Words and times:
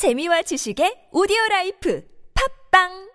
재미와 0.00 0.40
지식의 0.48 1.12
오디오 1.12 1.36
라이프. 1.50 2.00
팝빵 2.32 3.09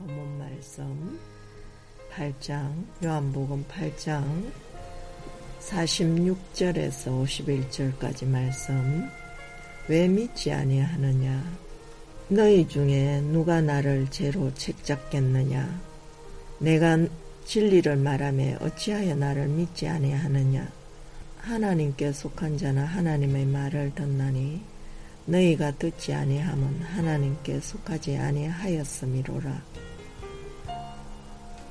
어, 0.00 0.06
본문 0.06 0.38
말씀 0.38 1.20
8장 2.14 2.72
요한복음 3.04 3.64
8장 3.68 4.50
46절에서 5.60 7.24
51절까지 7.98 8.26
말씀. 8.26 9.08
왜 9.88 10.08
믿지 10.08 10.52
아니하느냐? 10.52 11.44
너희 12.28 12.66
중에 12.66 13.20
누가 13.20 13.60
나를 13.60 14.06
죄로 14.10 14.52
책잡겠느냐? 14.54 15.80
내가 16.58 16.98
진리를 17.44 17.94
말하며 17.96 18.58
어찌하여 18.60 19.14
나를 19.16 19.48
믿지 19.48 19.86
아니하느냐? 19.86 20.66
하나님께 21.38 22.12
속한 22.12 22.58
자는 22.58 22.84
하나님의 22.84 23.46
말을 23.46 23.94
듣나니 23.94 24.62
너희가 25.26 25.72
듣지 25.72 26.14
아니함은 26.14 26.82
하나님께 26.82 27.60
속하지 27.60 28.16
아니하였음이로라. 28.16 29.89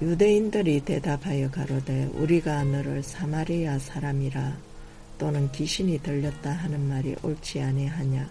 유대인들이 0.01 0.79
대답하여 0.81 1.51
가로되 1.51 2.05
우리가 2.13 2.63
너를 2.63 3.03
사마리아 3.03 3.77
사람이라 3.77 4.57
또는 5.17 5.51
귀신이 5.51 5.99
들렸다 5.99 6.51
하는 6.51 6.87
말이 6.87 7.15
옳지 7.21 7.59
아니하냐. 7.59 8.29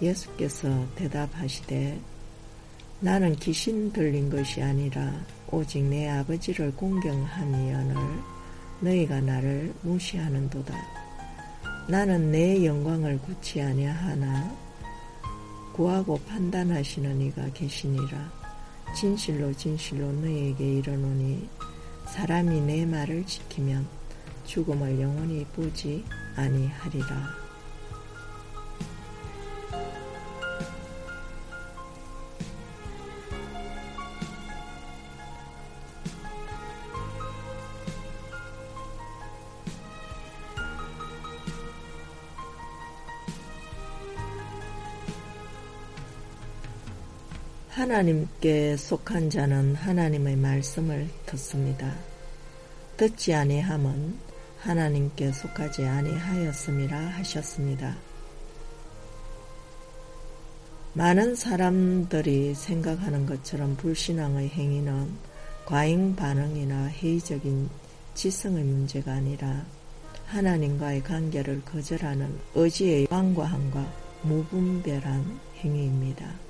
예수께서 0.00 0.86
대답하시되 0.94 1.98
나는 3.00 3.34
귀신 3.36 3.92
들린 3.92 4.30
것이 4.30 4.62
아니라 4.62 5.12
오직 5.50 5.82
내 5.82 6.08
아버지를 6.08 6.72
공경함이여늘 6.76 7.96
너희가 8.80 9.20
나를 9.20 9.74
무시하는도다. 9.82 10.74
나는 11.88 12.30
내 12.30 12.64
영광을 12.64 13.18
굳이 13.22 13.60
아니하나 13.60 14.56
구하고 15.72 16.20
판단하시는 16.28 17.20
이가 17.22 17.48
계시니라. 17.52 18.37
진실로 18.94 19.52
진실로 19.54 20.10
너희에게 20.12 20.78
이르노니 20.78 21.48
사람이 22.06 22.60
내 22.62 22.84
말을 22.86 23.26
지키면 23.26 23.86
죽음을 24.44 25.00
영원히 25.00 25.44
보지 25.46 26.04
아니하리라. 26.36 27.47
하나님께 47.78 48.76
속한 48.76 49.30
자는 49.30 49.76
하나님의 49.76 50.34
말씀을 50.34 51.08
듣습니다. 51.26 51.94
듣지 52.96 53.32
아니함은 53.32 54.16
하나님께 54.58 55.30
속하지 55.30 55.84
아니하였음이라 55.84 56.98
하셨습니다. 56.98 57.96
많은 60.94 61.36
사람들이 61.36 62.56
생각하는 62.56 63.26
것처럼 63.26 63.76
불신앙의 63.76 64.48
행위는 64.48 65.12
과잉 65.64 66.16
반응이나 66.16 66.88
회의적인 66.88 67.70
지성의 68.14 68.64
문제가 68.64 69.12
아니라 69.12 69.64
하나님과의 70.26 71.04
관계를 71.04 71.62
거절하는 71.64 72.40
의지의 72.56 73.06
완고함과 73.08 73.86
무분별한 74.22 75.38
행위입니다. 75.58 76.47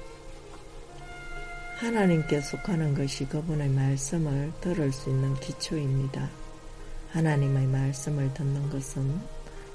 하나님께 1.79 2.41
속하는 2.41 2.93
것이 2.93 3.25
그분의 3.27 3.69
말씀을 3.69 4.53
들을 4.61 4.91
수 4.91 5.11
있는 5.11 5.33
기초입니다. 5.37 6.29
하나님의 7.13 7.69
말씀을 7.69 8.35
듣는 8.35 8.69
것은 8.69 9.21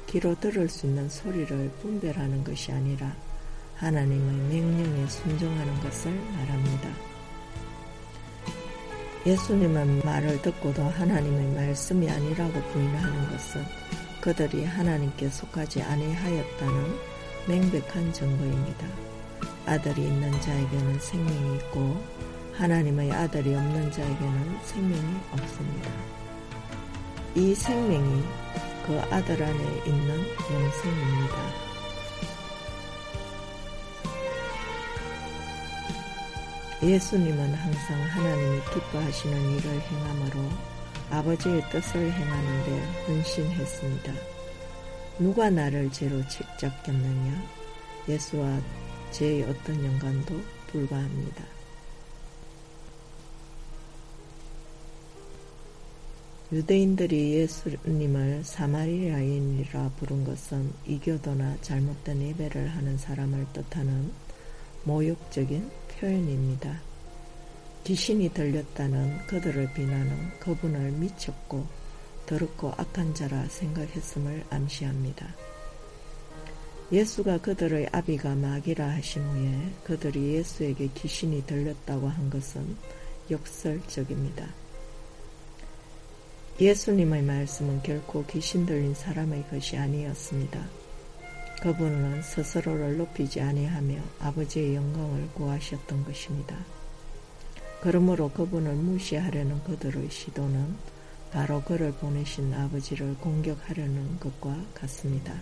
귀로 0.08 0.38
들을 0.38 0.68
수 0.68 0.86
있는 0.86 1.08
소리를 1.08 1.72
분별하는 1.82 2.44
것이 2.44 2.74
아니라 2.74 3.16
하나님의 3.78 4.20
명령에 4.20 5.08
순종하는 5.08 5.80
것을 5.80 6.12
말합니다. 6.12 6.90
예수님의 9.26 10.02
말을 10.04 10.42
듣고도 10.42 10.84
하나님의 10.84 11.56
말씀이 11.56 12.10
아니라고 12.10 12.62
부인하는 12.74 13.30
것은 13.32 13.64
그들이 14.20 14.66
하나님께 14.66 15.30
속하지 15.30 15.82
아니하였다는 15.82 17.00
명백한 17.48 18.12
증거입니다. 18.12 19.13
아들이 19.66 20.04
있는 20.04 20.32
자에게는 20.42 21.00
생명이 21.00 21.56
있고 21.58 22.02
하나님의 22.54 23.12
아들이 23.12 23.56
없는 23.56 23.92
자에게는 23.92 24.60
생명이 24.64 25.16
없습니다. 25.32 25.90
이 27.36 27.56
생명이 27.56 28.24
그 28.86 29.00
아들 29.10 29.42
안에 29.42 29.82
있는 29.86 30.10
영생입니다. 30.52 31.74
예수님은 36.84 37.54
항상 37.54 38.02
하나님이 38.02 38.60
기뻐하시는 38.74 39.52
일을 39.52 39.82
행함으로 39.82 40.50
아버지의 41.12 41.64
뜻을 41.70 42.12
행하는 42.12 42.64
데 42.66 43.04
헌신했습니다. 43.08 44.14
누가 45.20 45.50
나를 45.50 45.90
죄로 45.92 46.28
책잡겠느냐? 46.28 47.42
예수와 48.10 48.60
죄의 49.14 49.44
어떤 49.44 49.84
연관도 49.86 50.40
불가합니다. 50.68 51.46
유대인들이 56.52 57.34
예수님을 57.34 58.44
사마리아인이라 58.44 59.92
부른 59.98 60.24
것은 60.24 60.72
이교도나 60.86 61.58
잘못된 61.62 62.22
예배를 62.22 62.68
하는 62.70 62.98
사람을 62.98 63.48
뜻하는 63.54 64.12
모욕적인 64.84 65.72
표현입니다. 65.90 66.80
귀신이 67.84 68.30
들렸다는 68.30 69.26
그들을 69.28 69.74
비난은 69.74 70.40
그분을 70.40 70.92
미쳤고 70.92 71.66
더럽고 72.26 72.72
악한 72.78 73.14
자라 73.14 73.48
생각했음을 73.48 74.44
암시합니다. 74.50 75.28
예수가 76.94 77.40
그들의 77.40 77.90
아비가 77.92 78.36
마귀라 78.36 78.88
하신 78.88 79.24
후에 79.24 79.74
그들이 79.84 80.36
예수에게 80.36 80.90
귀신이 80.94 81.44
들렸다고 81.48 82.08
한 82.08 82.30
것은 82.30 82.78
역설적입니다. 83.32 84.48
예수님의 86.62 87.24
말씀은 87.24 87.82
결코 87.82 88.24
귀신 88.28 88.68
들린 88.68 88.94
사람의 88.94 89.44
것이 89.50 89.76
아니었습니다. 89.76 90.64
그분은 91.64 92.22
스스로를 92.22 92.98
높이지 92.98 93.42
아니하며 93.42 93.96
아버지의 94.20 94.76
영광을 94.76 95.30
구하셨던 95.34 96.06
것입니다. 96.06 96.56
그러므로 97.82 98.30
그분을 98.30 98.72
무시하려는 98.76 99.64
그들의 99.64 100.12
시도는 100.12 100.76
바로 101.32 101.60
그를 101.64 101.92
보내신 101.94 102.54
아버지를 102.54 103.16
공격하려는 103.16 104.20
것과 104.20 104.56
같습니다. 104.76 105.34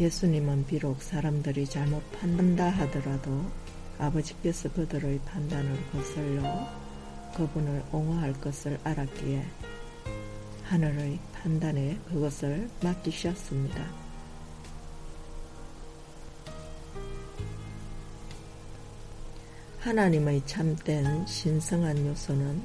예수님은 0.00 0.66
비록 0.66 1.02
사람들이 1.02 1.66
잘못 1.66 2.02
판단다 2.12 2.68
하더라도 2.68 3.44
아버지께서 3.98 4.72
그들의 4.72 5.20
판단을 5.24 5.78
거슬러 5.92 6.42
그분을 7.36 7.84
옹호할 7.92 8.32
것을 8.40 8.78
알았기에 8.82 9.44
하늘의 10.64 11.20
판단에 11.32 11.96
그것을 12.08 12.68
맡기셨습니다. 12.82 14.04
하나님의 19.78 20.42
참된 20.46 21.24
신성한 21.26 22.06
요소는 22.06 22.62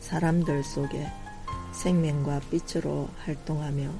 사람들 0.00 0.62
속에 0.62 1.08
생명과 1.72 2.40
빛으로 2.50 3.08
활동하며 3.24 3.90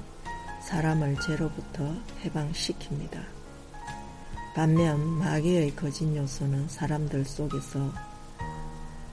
사람을 0.69 1.19
죄로부터 1.19 1.95
해방시킵니다. 2.23 3.19
반면 4.53 4.99
마귀의 5.17 5.75
거짓 5.75 6.15
요소는 6.15 6.67
사람들 6.67 7.25
속에서 7.25 7.91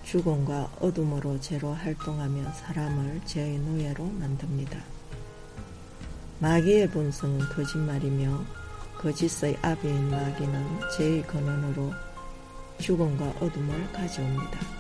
죽음과 0.05 0.70
어둠으로 0.81 1.41
죄로 1.41 1.73
활동하며 1.73 2.53
사람을 2.53 3.23
죄의 3.25 3.58
노예로 3.61 4.05
만듭니다. 4.05 4.79
마귀의 6.41 6.91
본성은 6.91 7.38
거짓말이며 7.49 8.44
거짓의 8.99 9.56
아비인 9.62 10.11
마귀는 10.11 10.81
죄의 10.99 11.26
근원으로 11.26 11.91
죽음과 12.81 13.31
어둠을 13.41 13.93
가져옵니다. 13.93 14.75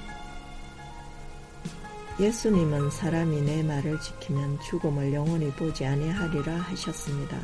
예수님은 2.18 2.90
사람이 2.90 3.42
내 3.42 3.62
말을 3.62 4.00
지키면 4.00 4.58
죽음을 4.60 5.12
영원히 5.12 5.50
보지 5.50 5.84
아니하리라 5.84 6.54
하셨습니다. 6.54 7.38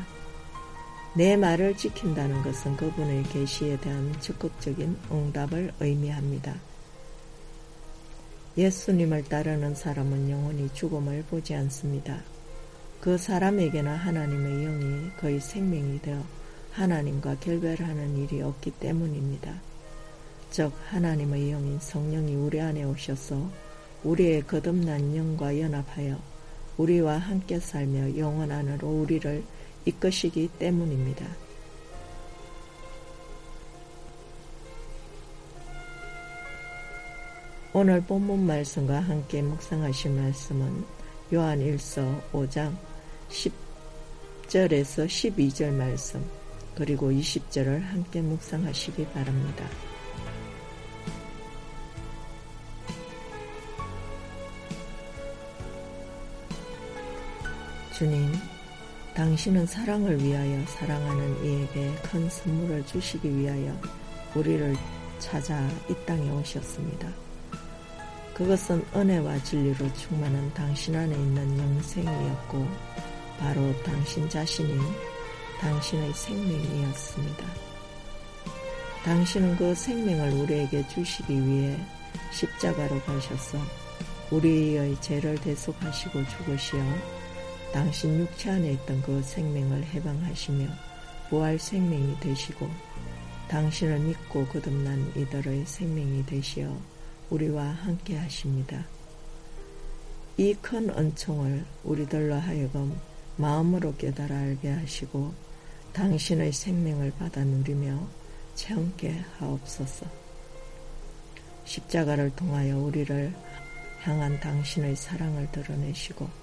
내 1.15 1.37
말을 1.37 1.77
지킨다는 1.77 2.41
것은 2.41 2.75
그분의 2.75 3.21
계시에 3.25 3.77
대한 3.77 4.11
적극적인 4.19 4.97
응답을 5.11 5.73
의미합니다. 5.79 6.55
예수님을 8.57 9.25
따르는 9.25 9.75
사람은 9.75 10.31
영원히 10.31 10.67
죽음을 10.73 11.23
보지 11.29 11.53
않습니다. 11.53 12.23
그 12.99 13.19
사람에게는 13.19 13.93
하나님의 13.93 14.65
영이 14.65 15.09
거의 15.19 15.39
생명이 15.39 16.01
되어 16.01 16.23
하나님과 16.71 17.35
결별하는 17.41 18.17
일이 18.17 18.41
없기 18.41 18.71
때문입니다. 18.71 19.53
즉 20.49 20.73
하나님의 20.89 21.51
영인 21.51 21.79
성령이 21.79 22.33
우리 22.33 22.59
안에 22.59 22.83
오셔서 22.85 23.51
우리의 24.03 24.41
거듭난 24.43 25.15
영과 25.15 25.57
연합하여 25.59 26.19
우리와 26.77 27.17
함께 27.17 27.59
살며 27.59 28.17
영원 28.17 28.51
안으로 28.51 28.87
우리를 28.87 29.43
이끄시기 29.85 30.49
때문입니다. 30.59 31.25
오늘 37.75 38.01
본문 38.01 38.45
말씀과 38.45 38.99
함께 38.99 39.41
묵상하실 39.41 40.11
말씀은 40.11 40.85
요한 41.33 41.59
1서 41.59 42.21
5장 42.31 42.75
10절에서 44.47 45.07
12절 45.07 45.71
말씀 45.71 46.23
그리고 46.75 47.09
20절을 47.11 47.81
함께 47.81 48.21
묵상하시기 48.21 49.05
바랍니다. 49.07 49.92
주님, 57.93 58.33
당신은 59.13 59.67
사랑을 59.67 60.19
위하여 60.19 60.65
사랑하는 60.65 61.45
이에게 61.45 61.93
큰 62.01 62.27
선물을 62.27 62.83
주시기 62.87 63.37
위하여 63.37 63.71
우리를 64.33 64.75
찾아 65.19 65.69
이 65.87 65.93
땅에 66.03 66.27
오셨습니다. 66.31 67.07
그것은 68.33 68.83
은혜와 68.95 69.37
진리로 69.43 69.93
충만한 69.93 70.51
당신 70.55 70.95
안에 70.95 71.13
있는 71.13 71.59
영생이었고 71.59 72.67
바로 73.37 73.83
당신 73.83 74.27
자신이 74.27 74.75
당신의 75.61 76.11
생명이었습니다. 76.15 77.45
당신은 79.05 79.55
그 79.57 79.75
생명을 79.75 80.31
우리에게 80.31 80.87
주시기 80.87 81.31
위해 81.31 81.79
십자가로 82.31 82.99
가셔서 83.01 83.59
우리의 84.31 84.99
죄를 84.99 85.35
대속하시고 85.35 86.23
죽으시어 86.27 87.22
당신 87.73 88.19
육체 88.19 88.51
안에 88.51 88.73
있던 88.73 89.01
그 89.01 89.21
생명을 89.23 89.83
해방하시며 89.85 90.67
부활 91.29 91.57
생명이 91.57 92.19
되시고 92.19 92.69
당신을 93.47 93.99
믿고 93.99 94.45
거듭난 94.45 95.11
이들의 95.15 95.65
생명이 95.65 96.25
되시어 96.27 96.77
우리와 97.31 97.63
함께 97.63 98.15
하십니다. 98.15 98.85
이 100.37 100.53
큰 100.61 100.89
은총을 100.89 101.65
우리들로 101.83 102.35
하여금 102.35 102.95
마음으로 103.37 103.95
깨달아 103.95 104.35
알게 104.35 104.69
하시고 104.69 105.33
당신의 105.93 106.51
생명을 106.51 107.11
받아 107.17 107.43
누리며 107.43 108.07
체험케 108.53 109.23
하옵소서. 109.39 110.05
십자가를 111.65 112.35
통하여 112.35 112.77
우리를 112.77 113.33
향한 114.01 114.39
당신의 114.39 114.95
사랑을 114.95 115.51
드러내시고 115.51 116.42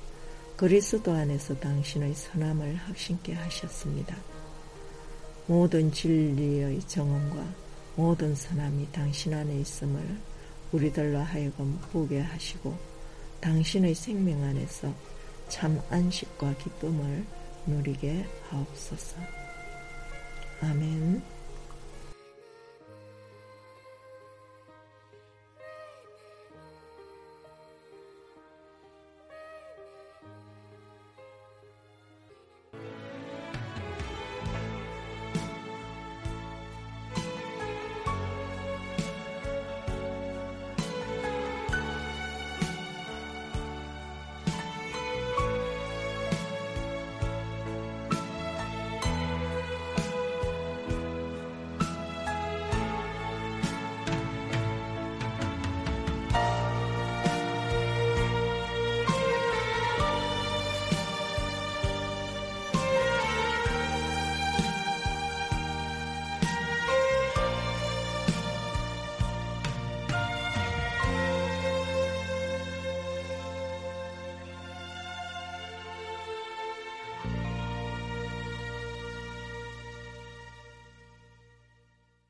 그리스도 0.61 1.11
안에서 1.13 1.59
당신의 1.59 2.13
선함을 2.13 2.75
확신케 2.75 3.33
하셨습니다. 3.33 4.15
모든 5.47 5.91
진리의 5.91 6.81
정언과 6.81 7.43
모든 7.97 8.35
선함이 8.35 8.93
당신 8.93 9.33
안에 9.33 9.59
있음을 9.59 10.19
우리들로 10.71 11.19
하여금 11.21 11.81
보게 11.91 12.21
하시고 12.21 12.77
당신의 13.41 13.95
생명 13.95 14.43
안에서 14.43 14.93
참 15.49 15.81
안식과 15.89 16.55
기쁨을 16.59 17.25
누리게 17.67 18.27
하옵소서. 18.51 19.17
아멘. 20.61 21.40